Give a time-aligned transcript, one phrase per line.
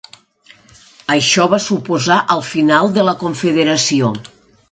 [1.15, 4.13] Això va suposar el final de la Confederació.